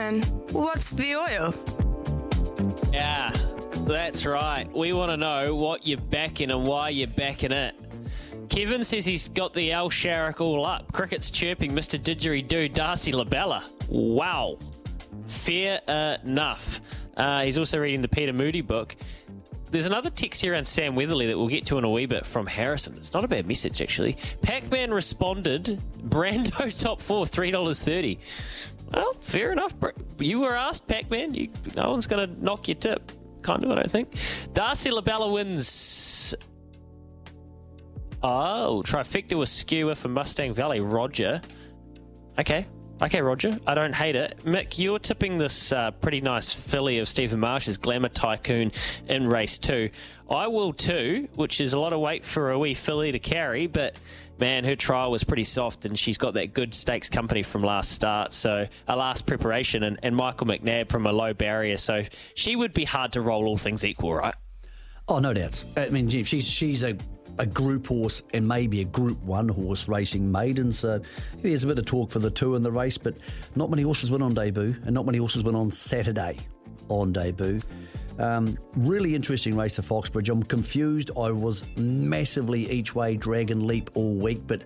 [0.00, 1.54] What's the oil?
[2.90, 3.30] Yeah,
[3.86, 4.66] that's right.
[4.74, 7.74] We want to know what you're backing and why you're backing it.
[8.48, 10.90] Kevin says he's got the Al Sharrock all up.
[10.92, 11.98] Cricket's chirping Mr.
[11.98, 13.62] Didgeridoo, Darcy Labella.
[13.88, 14.56] Wow.
[15.26, 15.82] Fair
[16.24, 16.80] enough.
[17.14, 18.96] Uh, he's also reading the Peter Moody book.
[19.70, 22.26] There's another text here around Sam Weatherley that we'll get to in a wee bit
[22.26, 22.94] from Harrison.
[22.96, 24.16] It's not a bad message, actually.
[24.42, 28.18] Pac Man responded Brando top four, $3.30.
[28.92, 29.72] Well, fair enough.
[30.18, 31.34] You were asked, Pac Man.
[31.76, 33.12] No one's going to knock your tip.
[33.42, 34.12] Kind of, I don't think.
[34.52, 36.34] Darcy Labella wins.
[38.22, 40.80] Oh, trifecta was skewer for Mustang Valley.
[40.80, 41.40] Roger.
[42.38, 42.66] Okay,
[43.02, 44.40] Okay, Roger, I don't hate it.
[44.44, 48.72] Mick, you're tipping this uh, pretty nice filly of Stephen Marsh's Glamour Tycoon
[49.08, 49.88] in race two.
[50.28, 53.66] I will too, which is a lot of weight for a wee filly to carry,
[53.66, 53.96] but
[54.38, 57.90] man, her trial was pretty soft and she's got that good stakes company from last
[57.90, 62.54] start, so a last preparation, and, and Michael McNab from a low barrier, so she
[62.54, 64.34] would be hard to roll all things equal, right?
[65.08, 65.64] Oh, no doubt.
[65.74, 66.96] I mean, she's she's a
[67.40, 70.70] a group horse and maybe a group one horse racing maiden.
[70.72, 71.00] So
[71.38, 73.16] there's a bit of talk for the two in the race, but
[73.56, 76.38] not many horses win on debut and not many horses win on Saturday
[76.88, 77.58] on debut.
[78.18, 80.28] Um, really interesting race to Foxbridge.
[80.28, 81.10] I'm confused.
[81.16, 84.64] I was massively each way Dragon Leap all week, but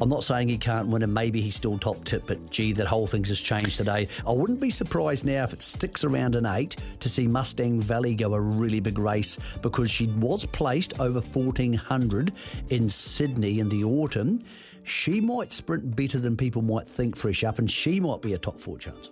[0.00, 2.86] I'm not saying he can't win, and maybe he's still top tip, but gee, that
[2.86, 4.08] whole thing's has changed today.
[4.26, 8.14] I wouldn't be surprised now if it sticks around an eight to see Mustang Valley
[8.14, 12.32] go a really big race because she was placed over 1400
[12.70, 14.40] in Sydney in the autumn.
[14.82, 18.38] She might sprint better than people might think fresh up, and she might be a
[18.38, 19.10] top four chance.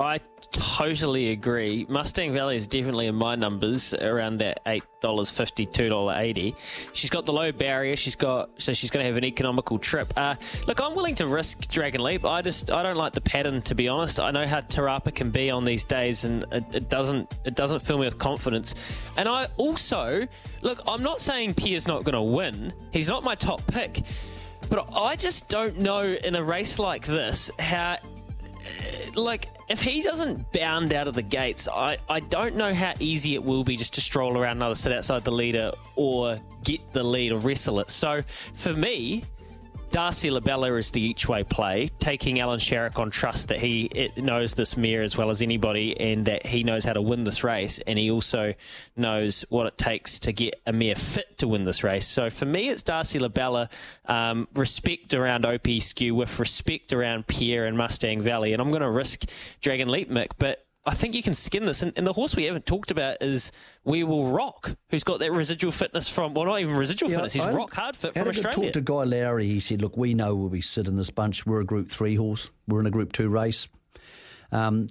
[0.00, 1.86] I totally agree.
[1.88, 6.54] Mustang Valley is definitely in my numbers around that eight dollars fifty, two dollar eighty.
[6.92, 7.94] She's got the low barrier.
[7.94, 10.12] She's got so she's going to have an economical trip.
[10.16, 10.34] Uh,
[10.66, 12.24] look, I'm willing to risk Dragon Leap.
[12.24, 14.18] I just I don't like the pattern to be honest.
[14.18, 17.54] I know how Te Rapa can be on these days, and it, it doesn't it
[17.54, 18.74] doesn't fill me with confidence.
[19.16, 20.26] And I also
[20.62, 20.80] look.
[20.88, 22.72] I'm not saying Pierre's not going to win.
[22.92, 24.02] He's not my top pick.
[24.68, 27.98] But I just don't know in a race like this how
[29.16, 33.34] like if he doesn't bound out of the gates, I, I don't know how easy
[33.34, 37.02] it will be just to stroll around another sit outside the leader or get the
[37.02, 37.90] lead or wrestle it.
[37.90, 38.22] So
[38.54, 39.24] for me,
[39.92, 44.54] Darcy Labella is the each way play, taking Allan Sharrock on trust that he knows
[44.54, 47.78] this mare as well as anybody and that he knows how to win this race.
[47.86, 48.54] And he also
[48.96, 52.08] knows what it takes to get a mare fit to win this race.
[52.08, 53.70] So for me, it's Darcy Labella.
[54.06, 58.54] Um, respect around OP Skew with respect around Pierre and Mustang Valley.
[58.54, 59.28] And I'm going to risk
[59.60, 61.82] Dragon Leap Mick, but I think you can skin this.
[61.82, 63.52] And, and, the horse we haven't talked about is
[63.84, 67.34] We Will Rock, who's got that residual fitness from, well, not even residual yeah, fitness,
[67.34, 68.48] he's I, rock hard fit from Australia.
[68.48, 69.46] I talked to Guy Lowry.
[69.46, 71.46] He said, Look, we know where we sit in this bunch.
[71.46, 73.68] We're a Group 3 horse, we're in a Group 2 race.
[74.50, 74.88] Um,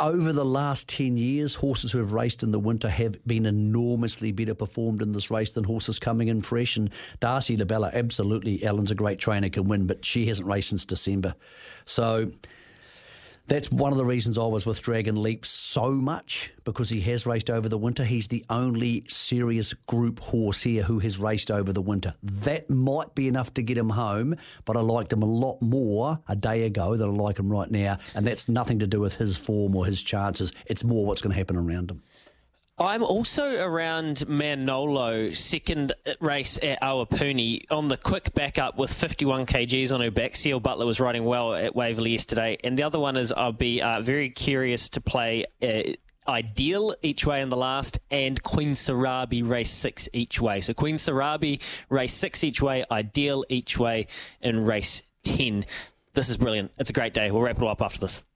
[0.00, 4.32] over the last 10 years, horses who have raced in the winter have been enormously
[4.32, 6.76] better performed in this race than horses coming in fresh.
[6.76, 6.90] And
[7.20, 11.34] Darcy Labella, absolutely, Allan's a great trainer, can win, but she hasn't raced since December.
[11.84, 12.32] So
[13.48, 17.24] that's one of the reasons I was with Dragon Leap so much because he has
[17.24, 18.04] raced over the winter.
[18.04, 22.14] He's the only serious group horse here who has raced over the winter.
[22.22, 24.36] That might be enough to get him home,
[24.66, 27.70] but I liked him a lot more a day ago than I like him right
[27.70, 27.96] now.
[28.14, 30.52] And that's nothing to do with his form or his chances.
[30.66, 32.02] It's more what's going to happen around him.
[32.80, 39.92] I'm also around Manolo, second race at Awapuni, on the quick backup with 51 kgs
[39.92, 40.36] on her back.
[40.36, 42.56] Seal Butler was riding well at Waverley yesterday.
[42.62, 45.46] And the other one is I'll be uh, very curious to play.
[45.60, 45.94] Uh,
[46.28, 50.60] Ideal each way in the last, and Queen Sarabi race six each way.
[50.60, 54.08] So Queen Sarabi race six each way, Ideal each way
[54.42, 55.64] in race 10.
[56.12, 56.70] This is brilliant.
[56.78, 57.30] It's a great day.
[57.30, 58.22] We'll wrap it all up after this.